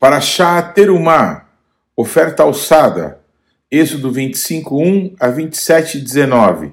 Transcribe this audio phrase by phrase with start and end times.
[0.00, 1.46] Paraxá Terumá,
[1.94, 3.20] oferta alçada,
[3.70, 6.72] Êxodo 25, 1 a 27, 19.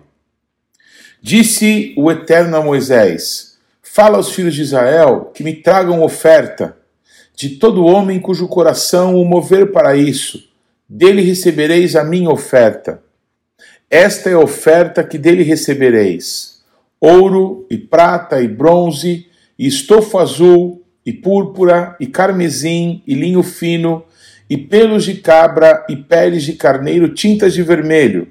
[1.22, 6.78] Disse o Eterno a Moisés: Fala aos filhos de Israel que me tragam oferta,
[7.36, 10.50] de todo homem cujo coração o mover para isso,
[10.88, 13.04] dele recebereis a minha oferta.
[13.90, 16.64] Esta é a oferta que dele recebereis:
[16.98, 19.28] ouro e prata e bronze,
[19.60, 24.04] e estofo azul, e púrpura, e carmesim, e linho fino,
[24.50, 28.28] e pelos de cabra, e peles de carneiro tintas de vermelho,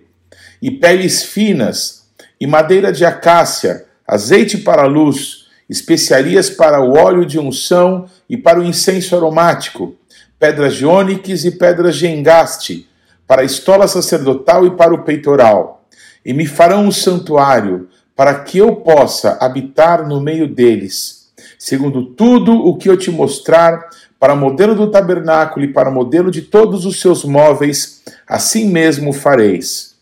[0.60, 2.04] e peles finas,
[2.38, 8.36] e madeira de acácia, azeite para a luz, especiarias para o óleo de unção e
[8.36, 9.96] para o incenso aromático,
[10.38, 12.86] pedras de ônix e pedras de engaste,
[13.26, 15.88] para a estola sacerdotal e para o peitoral.
[16.22, 21.25] E me farão um santuário, para que eu possa habitar no meio deles
[21.58, 26.42] segundo tudo o que eu te mostrar, para modelo do tabernáculo e para modelo de
[26.42, 29.94] todos os seus móveis, assim mesmo fareis.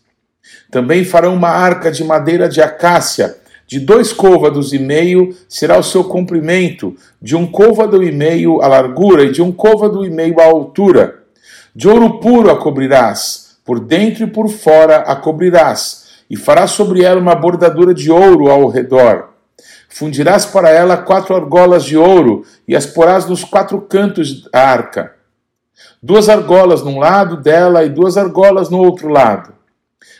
[0.71, 5.83] Também farão uma arca de madeira de acácia, de dois côvados e meio será o
[5.83, 10.39] seu comprimento, de um côvado e meio a largura e de um côvado e meio
[10.39, 11.23] a altura.
[11.75, 17.03] De ouro puro a cobrirás, por dentro e por fora a cobrirás, e farás sobre
[17.03, 19.34] ela uma bordadura de ouro ao redor.
[19.97, 25.13] Fundirás para ela quatro argolas de ouro e as porás nos quatro cantos da arca.
[26.03, 29.53] Duas argolas num lado dela e duas argolas no outro lado.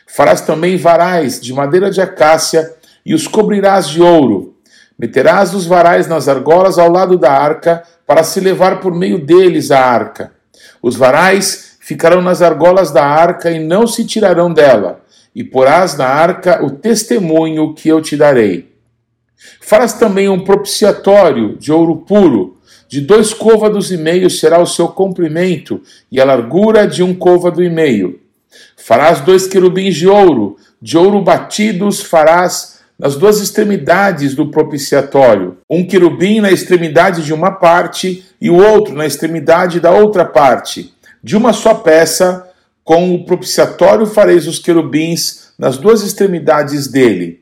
[0.07, 2.73] Farás também varais de madeira de acácia
[3.05, 4.55] e os cobrirás de ouro.
[4.97, 9.71] Meterás os varais nas argolas ao lado da arca, para se levar por meio deles
[9.71, 10.31] a arca.
[10.81, 15.01] Os varais ficarão nas argolas da arca e não se tirarão dela,
[15.35, 18.74] e porás na arca o testemunho que eu te darei.
[19.61, 22.57] Farás também um propiciatório de ouro puro,
[22.87, 27.63] de dois côvados e meio será o seu comprimento, e a largura de um côvado
[27.63, 28.19] e meio.
[28.77, 35.85] Farás dois querubins de ouro, de ouro batidos farás nas duas extremidades do propiciatório, um
[35.85, 40.93] querubim na extremidade de uma parte e o outro na extremidade da outra parte.
[41.21, 42.47] De uma só peça,
[42.83, 47.41] com o propiciatório fareis os querubins nas duas extremidades dele.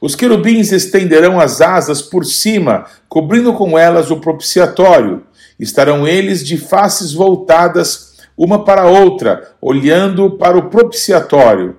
[0.00, 5.22] Os querubins estenderão as asas por cima, cobrindo com elas o propiciatório.
[5.58, 11.76] Estarão eles de faces voltadas uma para a outra, olhando para o propiciatório.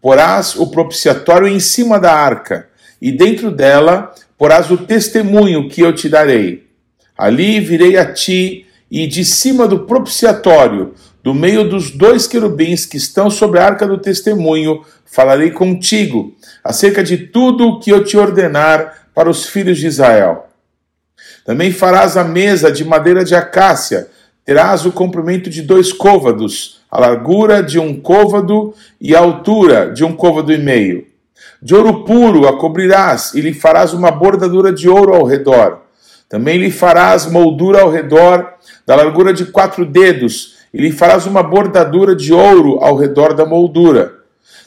[0.00, 2.68] Porás o propiciatório em cima da arca,
[3.02, 6.66] e dentro dela porás o testemunho que eu te darei.
[7.18, 10.94] Ali virei a ti, e de cima do propiciatório,
[11.26, 16.32] do meio dos dois querubins que estão sobre a arca do testemunho, falarei contigo
[16.62, 20.46] acerca de tudo o que eu te ordenar para os filhos de Israel.
[21.44, 24.06] Também farás a mesa de madeira de acácia,
[24.44, 30.04] terás o comprimento de dois côvados, a largura de um côvado e a altura de
[30.04, 31.08] um côvado e meio.
[31.60, 35.80] De ouro puro a cobrirás e lhe farás uma bordadura de ouro ao redor.
[36.28, 38.54] Também lhe farás moldura ao redor,
[38.86, 43.46] da largura de quatro dedos, e lhe farás uma bordadura de ouro ao redor da
[43.46, 44.12] moldura.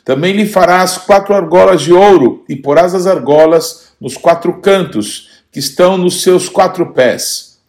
[0.03, 5.59] Também lhe farás quatro argolas de ouro, e porás as argolas nos quatro cantos, que
[5.59, 7.59] estão nos seus quatro pés.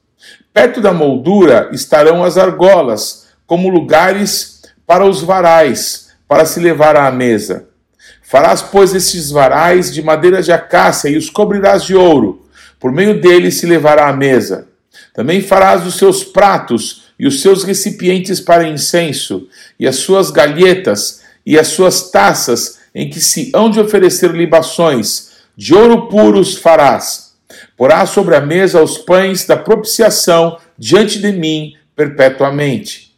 [0.54, 7.10] Perto da moldura estarão as argolas, como lugares para os varais, para se levar à
[7.10, 7.68] mesa.
[8.22, 12.46] Farás, pois, esses varais de madeira de acácia e os cobrirás de ouro.
[12.78, 14.66] Por meio deles se levará à mesa.
[15.12, 19.46] Também farás os seus pratos e os seus recipientes para incenso,
[19.78, 25.32] e as suas galhetas, e as suas taças em que se hão de oferecer libações,
[25.54, 27.34] de ouro puros farás.
[27.76, 33.14] Porás sobre a mesa os pães da propiciação diante de mim perpetuamente.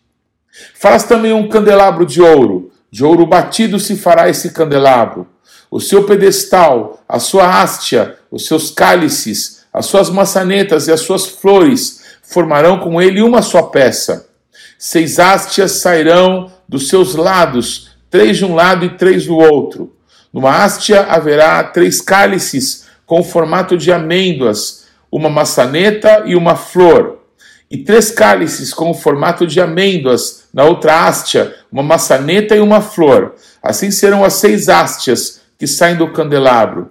[0.75, 5.29] Farás também um candelabro de ouro, de ouro batido se fará esse candelabro.
[5.71, 11.25] O seu pedestal, a sua hastia, os seus cálices, as suas maçanetas e as suas
[11.25, 12.02] flores
[12.33, 14.29] formarão com ele uma só peça.
[14.79, 19.95] Seis hastias sairão dos seus lados, três de um lado e três do outro.
[20.33, 27.19] Numa hastia haverá três cálices com formato de amêndoas, uma maçaneta e uma flor,
[27.71, 32.81] e três cálices com o formato de amêndoas na outra hastia, uma maçaneta e uma
[32.81, 33.35] flor.
[33.63, 36.91] Assim serão as seis hastias que saem do candelabro.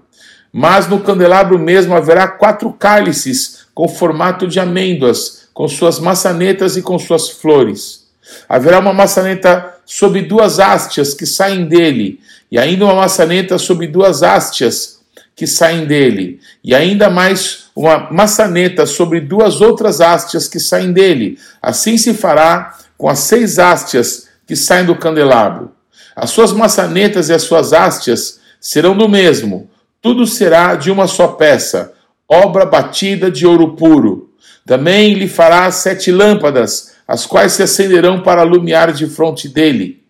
[0.54, 6.82] Mas no candelabro mesmo haverá quatro cálices com formato de amêndoas, com suas maçanetas e
[6.82, 8.08] com suas flores.
[8.48, 12.20] Haverá uma maçaneta sob duas hastias que saem dele,
[12.52, 15.00] e ainda uma maçaneta sob duas hastias
[15.36, 21.38] que saem dele, e ainda mais uma maçaneta sobre duas outras hastes que saem dele.
[21.62, 25.72] Assim se fará com as seis hastes que saem do candelabro.
[26.16, 29.70] As suas maçanetas e as suas hastes serão do mesmo.
[30.02, 31.94] Tudo será de uma só peça,
[32.32, 34.30] obra batida de ouro puro.
[34.66, 40.02] Também lhe fará sete lâmpadas, as quais se acenderão para alumiar de fronte dele.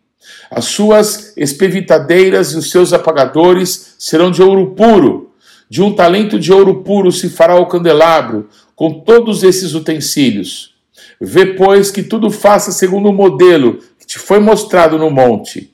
[0.51, 5.31] As suas espevitadeiras e os seus apagadores serão de ouro puro.
[5.67, 10.75] De um talento de ouro puro se fará o candelabro, com todos esses utensílios.
[11.19, 15.71] Vê, pois, que tudo faça segundo o modelo que te foi mostrado no monte.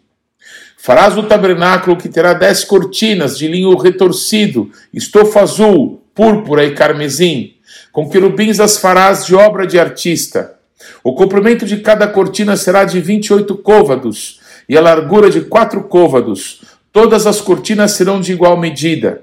[0.78, 7.54] Farás o tabernáculo que terá dez cortinas de linho retorcido, estofa azul, púrpura e carmesim.
[7.92, 10.56] Com querubins as farás de obra de artista.
[11.04, 15.42] O comprimento de cada cortina será de vinte e oito côvados, e a largura de
[15.42, 16.62] quatro côvados.
[16.92, 19.22] Todas as cortinas serão de igual medida.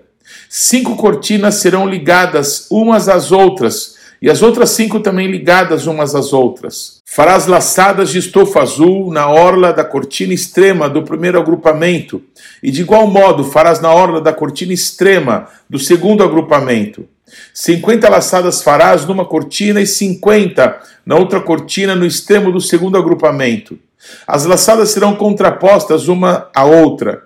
[0.48, 3.93] Cinco cortinas serão ligadas umas às outras,
[4.24, 7.02] e as outras cinco também ligadas umas às outras.
[7.04, 12.22] Farás laçadas de estofa azul na orla da cortina extrema do primeiro agrupamento,
[12.62, 17.06] e de igual modo farás na orla da cortina extrema do segundo agrupamento.
[17.52, 23.78] Cinquenta laçadas farás numa cortina e cinquenta na outra cortina no extremo do segundo agrupamento.
[24.26, 27.23] As laçadas serão contrapostas uma à outra.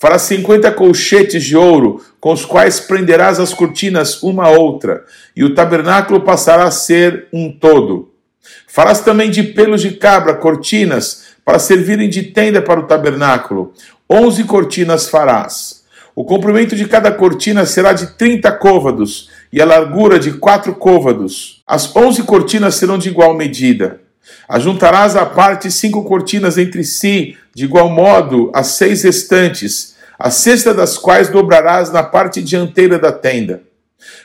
[0.00, 5.04] Farás cinquenta colchetes de ouro, com os quais prenderás as cortinas uma à outra,
[5.36, 8.10] e o tabernáculo passará a ser um todo.
[8.66, 13.74] Farás também de pelos de cabra cortinas, para servirem de tenda para o tabernáculo.
[14.08, 15.84] Onze cortinas farás.
[16.16, 21.62] O comprimento de cada cortina será de trinta côvados, e a largura de quatro côvados.
[21.66, 24.00] As onze cortinas serão de igual medida.
[24.48, 30.74] Ajuntarás à parte cinco cortinas entre si, de igual modo as seis restantes, a sexta
[30.74, 33.62] das quais dobrarás na parte dianteira da tenda.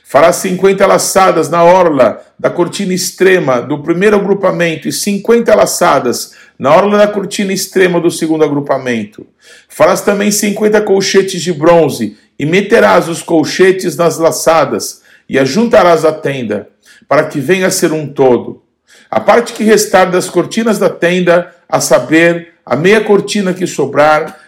[0.03, 6.73] Farás cinquenta laçadas na orla da cortina extrema do primeiro agrupamento e cinquenta laçadas na
[6.73, 9.27] orla da cortina extrema do segundo agrupamento.
[9.67, 16.13] Farás também cinquenta colchetes de bronze e meterás os colchetes nas laçadas e ajuntarás a
[16.13, 16.69] tenda,
[17.07, 18.63] para que venha a ser um todo.
[19.09, 24.39] A parte que restar das cortinas da tenda, a saber, a meia cortina que sobrar,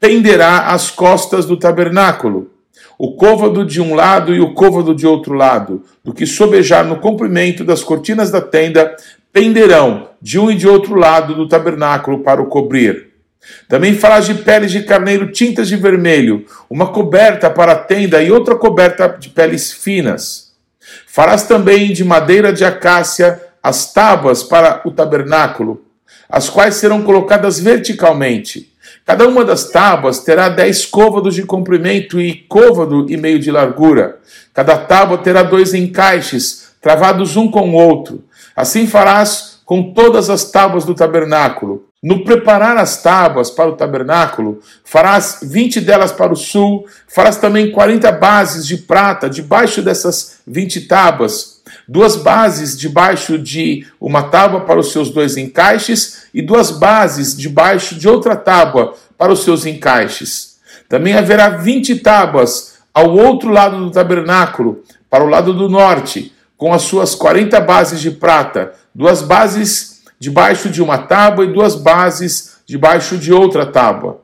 [0.00, 2.50] penderá às costas do tabernáculo,
[2.98, 6.96] o côvado de um lado e o côvado de outro lado, do que sobejar no
[6.96, 8.94] comprimento das cortinas da tenda,
[9.32, 13.14] penderão de um e de outro lado do tabernáculo para o cobrir.
[13.68, 18.30] Também farás de peles de carneiro tintas de vermelho, uma coberta para a tenda e
[18.30, 20.52] outra coberta de peles finas.
[21.06, 25.80] Farás também de madeira de acácia as tábuas para o tabernáculo,
[26.28, 28.70] as quais serão colocadas verticalmente.
[29.06, 34.18] Cada uma das tábuas terá dez côvados de comprimento e côvado e meio de largura.
[34.52, 38.22] Cada tábua terá dois encaixes, travados um com o outro.
[38.54, 41.86] Assim farás com todas as tábuas do tabernáculo.
[42.04, 47.72] No preparar as tábuas para o tabernáculo, farás vinte delas para o sul, farás também
[47.72, 54.78] quarenta bases de prata debaixo dessas vinte tábuas, duas bases debaixo de uma tábua para
[54.78, 60.56] os seus dois encaixes e duas bases debaixo de outra tábua para os seus encaixes.
[60.86, 66.70] Também haverá vinte tábuas ao outro lado do tabernáculo, para o lado do norte, com
[66.70, 72.58] as suas quarenta bases de prata, duas bases debaixo de uma tábua e duas bases
[72.66, 74.20] debaixo de outra tábua.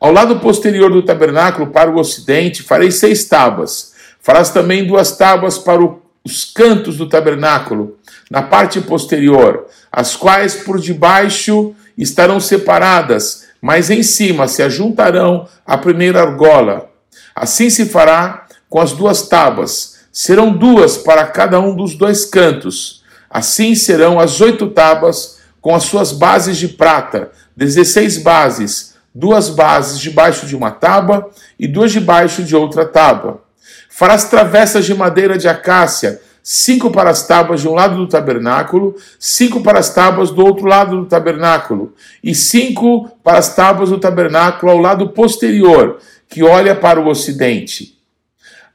[0.00, 3.94] Ao lado posterior do tabernáculo, para o ocidente, farei seis tábuas.
[4.20, 5.80] Farás também duas tábuas para
[6.24, 7.98] os cantos do tabernáculo,
[8.30, 15.76] na parte posterior, as quais por debaixo estarão separadas, mas em cima se ajuntarão à
[15.76, 16.90] primeira argola.
[17.34, 20.00] Assim se fará com as duas tábuas.
[20.12, 23.03] Serão duas para cada um dos dois cantos
[23.34, 29.98] Assim serão as oito tábuas com as suas bases de prata, dezesseis bases, duas bases
[29.98, 33.42] debaixo de uma tábua e duas debaixo de outra tábua.
[33.90, 38.94] Farás travessas de madeira de acácia, cinco para as tábuas de um lado do tabernáculo,
[39.18, 43.98] cinco para as tábuas do outro lado do tabernáculo, e cinco para as tábuas do
[43.98, 45.98] tabernáculo ao lado posterior,
[46.28, 47.93] que olha para o ocidente.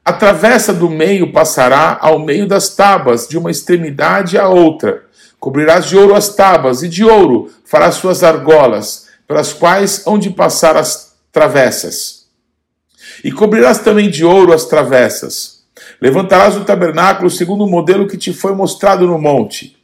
[0.03, 5.03] A travessa do meio passará ao meio das tábuas, de uma extremidade à outra.
[5.39, 10.29] Cobrirás de ouro as tábuas, e de ouro farás suas argolas, pelas quais hão de
[10.29, 12.25] passar as travessas.
[13.24, 15.60] E cobrirás também de ouro as travessas.
[16.01, 19.77] Levantarás o tabernáculo segundo o modelo que te foi mostrado no monte.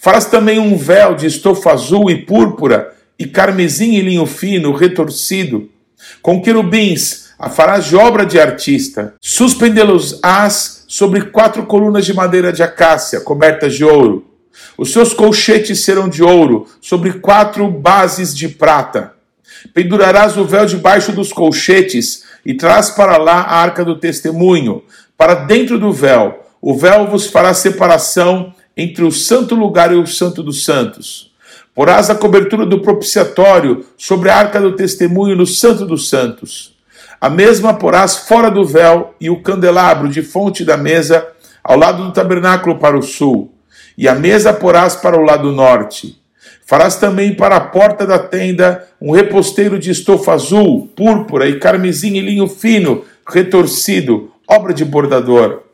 [0.00, 5.68] Farás também um véu de estofa azul e púrpura, e carmesim e linho fino, retorcido,
[6.22, 9.14] com querubins a farás de obra de artista.
[9.18, 14.26] Suspendê-los-ás sobre quatro colunas de madeira de acácia, cobertas de ouro.
[14.76, 19.14] Os seus colchetes serão de ouro, sobre quatro bases de prata.
[19.72, 24.82] Pendurarás o véu debaixo dos colchetes e traz para lá a arca do testemunho,
[25.16, 26.44] para dentro do véu.
[26.60, 31.32] O véu vos fará separação entre o santo lugar e o santo dos santos.
[31.74, 36.78] Porás a cobertura do propiciatório sobre a arca do testemunho no santo dos santos.
[37.20, 41.28] A mesma porás fora do véu e o candelabro de fonte da mesa
[41.62, 43.52] ao lado do tabernáculo para o sul.
[43.98, 46.18] E a mesa porás para o lado norte.
[46.64, 52.14] Farás também para a porta da tenda um reposteiro de estofa azul, púrpura e carmesim
[52.14, 55.64] e linho fino, retorcido, obra de bordador.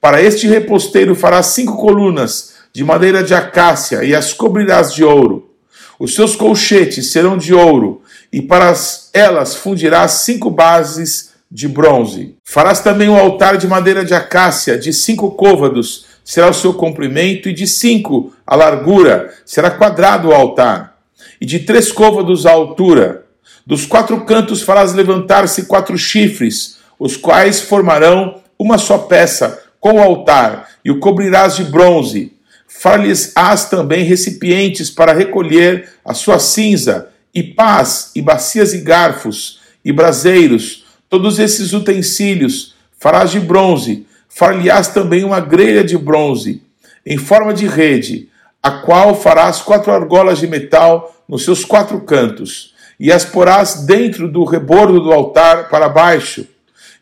[0.00, 5.50] Para este reposteiro farás cinco colunas de madeira de acácia e as cobrirás de ouro.
[5.98, 8.00] Os seus colchetes serão de ouro,
[8.34, 8.74] e para
[9.12, 12.34] elas fundirás cinco bases de bronze.
[12.42, 17.48] Farás também um altar de madeira de acácia, de cinco côvados, será o seu comprimento,
[17.48, 20.96] e de cinco a largura, será quadrado o altar,
[21.40, 23.24] e de três côvados a altura.
[23.64, 30.02] Dos quatro cantos farás levantar-se quatro chifres, os quais formarão uma só peça com o
[30.02, 32.32] altar, e o cobrirás de bronze.
[32.66, 39.92] Far-lhes-ás também recipientes para recolher a sua cinza, e pás, e bacias e garfos, e
[39.92, 46.62] braseiros, todos esses utensílios farás de bronze, far-lhe-ás também uma grelha de bronze,
[47.04, 48.28] em forma de rede,
[48.62, 54.28] a qual farás quatro argolas de metal nos seus quatro cantos, e as porás dentro
[54.28, 56.46] do rebordo do altar para baixo,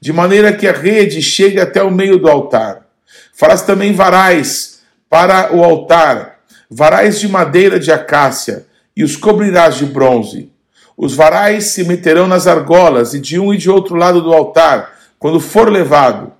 [0.00, 2.86] de maneira que a rede chegue até o meio do altar.
[3.32, 9.86] Farás também varais para o altar, varais de madeira de acácia, e os cobrirás de
[9.86, 10.50] bronze.
[10.96, 14.98] Os varais se meterão nas argolas e de um e de outro lado do altar,
[15.18, 16.32] quando for levado.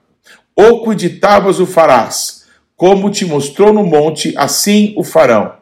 [0.54, 2.44] Oco de tábuas o farás,
[2.76, 5.54] como te mostrou no monte, assim o farão.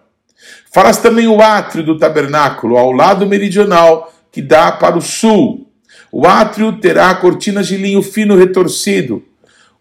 [0.72, 5.68] Farás também o átrio do tabernáculo, ao lado meridional, que dá para o sul.
[6.12, 9.24] O átrio terá cortinas de linho fino retorcido.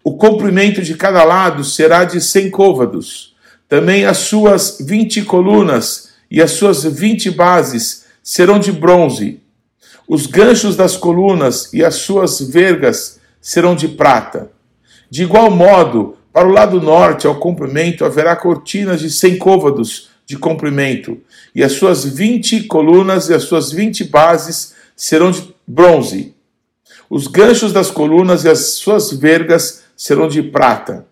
[0.02, 3.34] O comprimento de cada lado será de cem côvados.
[3.68, 9.40] Também as suas vinte colunas e as suas vinte bases serão de bronze.
[10.06, 14.50] Os ganchos das colunas e as suas vergas serão de prata.
[15.08, 20.36] De igual modo, para o lado norte, ao comprimento, haverá cortinas de cem côvados de
[20.36, 21.18] comprimento,
[21.52, 26.34] e as suas vinte colunas e as suas vinte bases serão de bronze.
[27.08, 31.09] Os ganchos das colunas e as suas vergas serão de prata.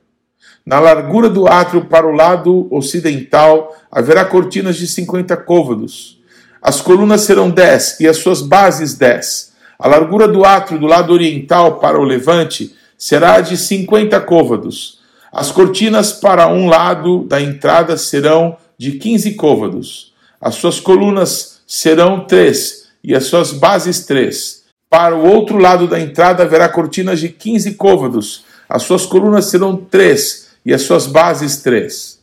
[0.68, 6.20] Na largura do átrio para o lado ocidental haverá cortinas de cinquenta côvados.
[6.60, 9.54] As colunas serão dez e as suas bases dez.
[9.78, 14.98] A largura do átrio do lado oriental para o levante será de cinquenta côvados.
[15.32, 20.12] As cortinas para um lado da entrada serão de quinze côvados.
[20.38, 24.64] As suas colunas serão três e as suas bases três.
[24.90, 28.44] Para o outro lado da entrada haverá cortinas de quinze côvados.
[28.68, 32.22] As suas colunas serão três e as suas bases três.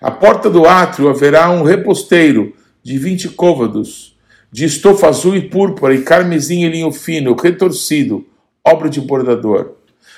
[0.00, 4.16] À porta do átrio haverá um reposteiro de vinte côvados,
[4.50, 8.26] de estofa azul e púrpura, e carmesim e linho fino, retorcido,
[8.64, 9.72] obra de bordador.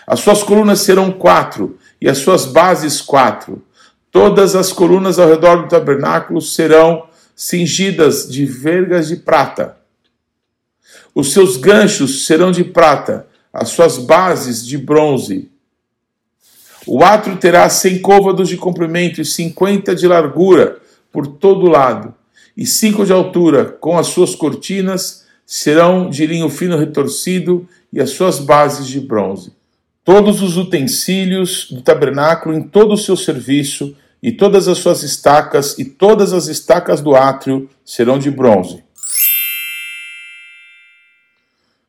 [0.07, 3.63] As suas colunas serão quatro, e as suas bases quatro.
[4.11, 9.77] Todas as colunas ao redor do tabernáculo serão cingidas de vergas de prata.
[11.15, 15.51] Os seus ganchos serão de prata, as suas bases de bronze.
[16.87, 20.81] O átrio terá cem côvados de comprimento e cinquenta de largura
[21.13, 22.15] por todo lado,
[22.57, 28.11] e cinco de altura, com as suas cortinas, serão de linho fino retorcido e as
[28.11, 29.53] suas bases de bronze.
[30.05, 35.79] Todos os utensílios do tabernáculo em todo o seu serviço, e todas as suas estacas,
[35.79, 38.85] e todas as estacas do átrio serão de bronze.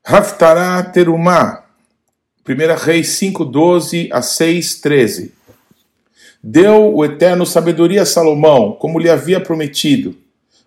[0.04, 1.66] Haftará terumá,
[2.48, 5.32] 1 Reis 5, 12 a 6, 13.
[6.42, 10.16] Deu o Eterno sabedoria a Salomão, como lhe havia prometido.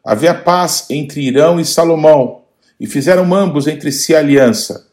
[0.05, 2.43] Havia paz entre Irão e Salomão,
[2.79, 4.87] e fizeram ambos entre si aliança.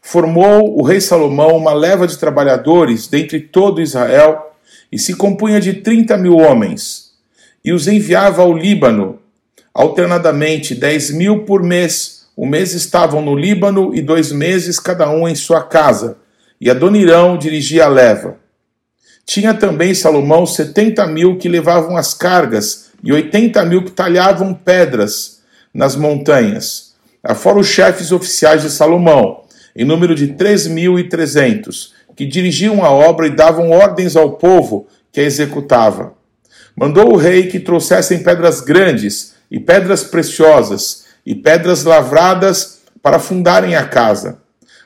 [0.00, 4.52] Formou o rei Salomão uma leva de trabalhadores dentre todo Israel,
[4.92, 7.12] e se compunha de trinta mil homens,
[7.64, 9.18] e os enviava ao Líbano,
[9.74, 15.28] alternadamente dez mil por mês, um mês estavam no Líbano e dois meses cada um
[15.28, 16.18] em sua casa,
[16.60, 18.36] e Adonirão dirigia a leva.
[19.26, 25.40] Tinha também Salomão setenta mil que levavam as cargas e oitenta mil que talhavam pedras
[25.74, 29.42] nas montanhas, afora os chefes oficiais de Salomão,
[29.74, 34.34] em número de três mil e trezentos, que dirigiam a obra e davam ordens ao
[34.34, 36.14] povo que a executava.
[36.76, 43.76] Mandou o rei que trouxessem pedras grandes e pedras preciosas e pedras lavradas para fundarem
[43.76, 44.38] a casa.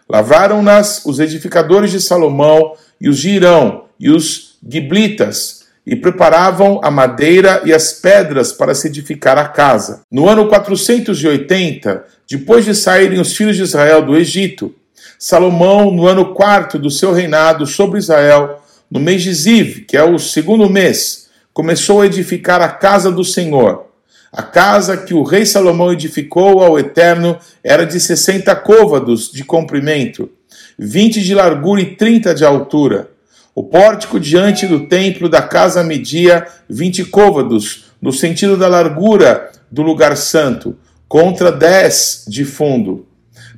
[0.09, 7.63] Lavraram-nas os edificadores de Salomão e os Girão e os Giblitas, e preparavam a madeira
[7.65, 10.03] e as pedras para se edificar a casa.
[10.11, 14.75] No ano 480, depois de saírem os filhos de Israel do Egito,
[15.17, 20.03] Salomão, no ano quarto do seu reinado sobre Israel, no mês de Ziv, que é
[20.03, 23.92] o segundo mês, começou a edificar a casa do Senhor.
[24.35, 30.31] A casa que o rei Salomão edificou ao Eterno era de sessenta côvados de comprimento,
[30.79, 33.11] vinte de largura e trinta de altura.
[33.55, 39.83] O pórtico diante do templo da casa media vinte côvados, no sentido da largura do
[39.83, 43.07] lugar santo, contra dez de fundo.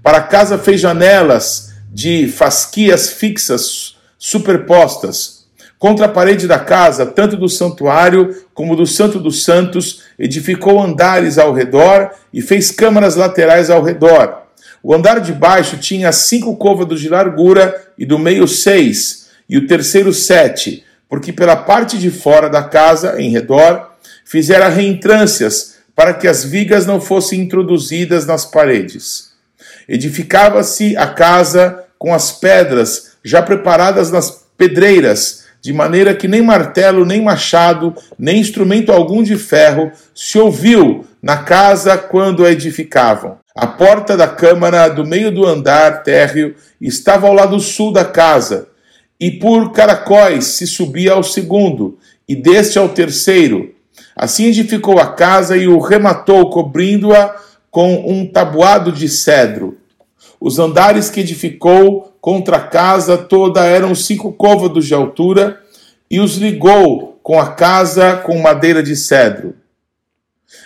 [0.03, 5.34] Para a casa fez janelas de fasquias fixas superpostas,
[5.85, 11.37] Contra a parede da casa, tanto do santuário como do Santo dos Santos, edificou andares
[11.37, 14.45] ao redor e fez câmaras laterais ao redor.
[14.83, 19.67] O andar de baixo tinha cinco côvados de largura e do meio seis, e o
[19.67, 23.91] terceiro sete, porque pela parte de fora da casa, em redor,
[24.25, 29.33] fizera reentrâncias para que as vigas não fossem introduzidas nas paredes.
[29.87, 37.07] Edificava-se a casa com as pedras já preparadas nas pedreiras, de maneira que nem martelo,
[37.07, 43.39] nem machado, nem instrumento algum de ferro se ouviu na casa quando a edificavam.
[43.57, 48.69] A porta da câmara do meio do andar térreo estava ao lado sul da casa,
[49.19, 53.73] e por caracóis se subia ao segundo, e deste ao terceiro.
[54.15, 57.37] Assim edificou a casa e o rematou, cobrindo-a
[57.71, 59.79] com um tabuado de cedro.
[60.39, 65.61] Os andares que edificou contra a casa toda eram cinco côvados de altura,
[66.11, 69.55] e os ligou com a casa com madeira de cedro.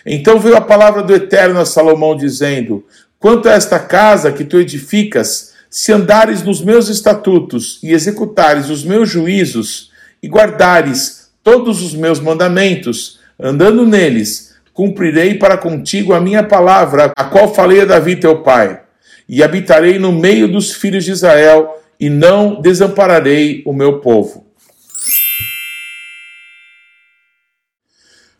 [0.06, 2.86] Então veio a palavra do Eterno a Salomão, dizendo:
[3.18, 8.84] Quanto a esta casa que tu edificas, se andares nos meus estatutos e executares os
[8.84, 9.90] meus juízos,
[10.22, 17.24] e guardares todos os meus mandamentos, andando neles, cumprirei para contigo a minha palavra, a
[17.24, 18.82] qual falei a Davi teu pai
[19.28, 24.46] e habitarei no meio dos filhos de Israel, e não desampararei o meu povo.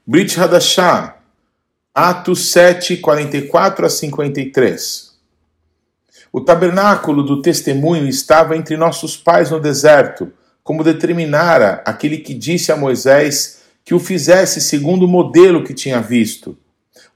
[0.06, 1.16] Brit Hadashah,
[1.94, 5.08] Atos 7, 44 a 53.
[6.32, 12.70] O tabernáculo do testemunho estava entre nossos pais no deserto, como determinara aquele que disse
[12.70, 16.56] a Moisés que o fizesse segundo o modelo que tinha visto,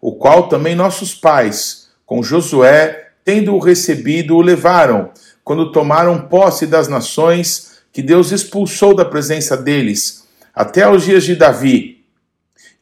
[0.01, 5.11] o qual também nossos pais, com Josué, tendo-o recebido, o levaram,
[5.45, 11.37] quando tomaram posse das nações que Deus expulsou da presença deles, até aos dias de
[11.37, 12.05] Davi.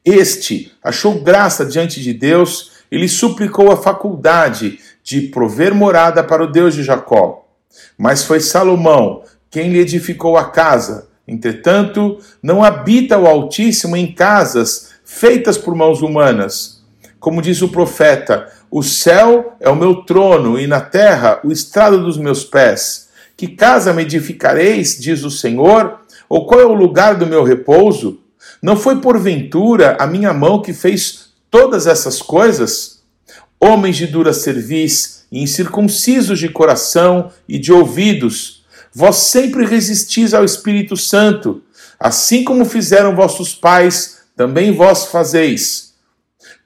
[0.03, 6.43] Este achou graça diante de Deus e lhe suplicou a faculdade de prover morada para
[6.43, 7.47] o Deus de Jacó.
[7.97, 11.09] Mas foi Salomão quem lhe edificou a casa.
[11.27, 16.81] Entretanto, não habita o Altíssimo em casas feitas por mãos humanas.
[17.19, 22.01] Como diz o profeta, o céu é o meu trono e na terra o estrado
[22.01, 23.09] dos meus pés.
[23.35, 25.99] Que casa me edificareis, diz o Senhor?
[26.29, 28.21] Ou qual é o lugar do meu repouso?
[28.61, 33.01] Não foi porventura a minha mão que fez todas essas coisas?
[33.59, 40.95] Homens de dura cerviz, incircuncisos de coração e de ouvidos, vós sempre resistis ao Espírito
[40.95, 41.61] Santo,
[41.99, 45.90] assim como fizeram vossos pais, também vós fazeis.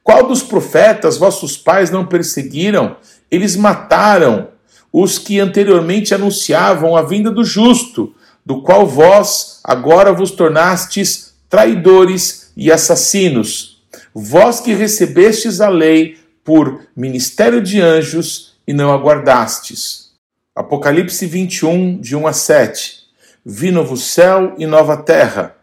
[0.05, 2.97] Qual dos profetas vossos pais não perseguiram?
[3.31, 4.49] Eles mataram
[4.93, 8.13] os que anteriormente anunciavam a vinda do justo,
[8.45, 13.83] do qual vós agora vos tornastes traidores e assassinos.
[14.13, 20.11] Vós que recebestes a lei por ministério de anjos e não aguardastes.
[20.55, 23.05] Apocalipse 21, de 1 a 7.
[23.43, 25.55] Vi novo céu e nova terra,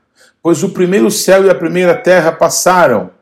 [0.43, 3.22] pois o primeiro céu e a primeira terra passaram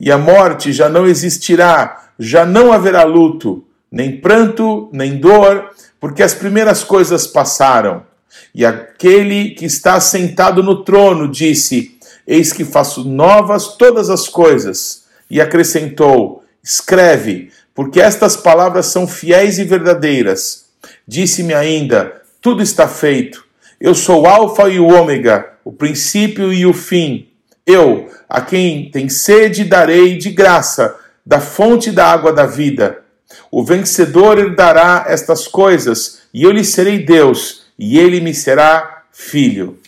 [0.00, 6.22] e a morte já não existirá, já não haverá luto, nem pranto, nem dor, porque
[6.22, 8.02] as primeiras coisas passaram.
[8.54, 15.04] E aquele que está sentado no trono disse: Eis que faço novas todas as coisas.
[15.30, 20.66] E acrescentou: Escreve, porque estas palavras são fiéis e verdadeiras.
[21.06, 23.44] Disse-me ainda: Tudo está feito.
[23.80, 27.28] Eu sou o Alfa e o Ômega, o princípio e o fim.
[27.70, 33.00] Eu, a quem tem sede, darei de graça da fonte da água da vida.
[33.50, 39.78] O vencedor herdará estas coisas, e eu lhe serei Deus, e ele me será filho.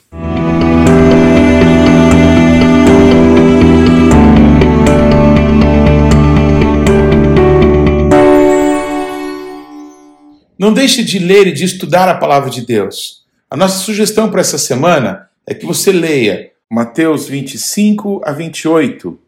[10.58, 13.24] Não deixe de ler e de estudar a palavra de Deus.
[13.48, 19.18] A nossa sugestão para essa semana é que você leia Mateus 25 a 28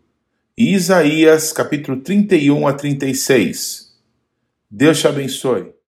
[0.56, 3.98] e Isaías capítulo 31 a 36.
[4.70, 5.74] Deus te abençoe.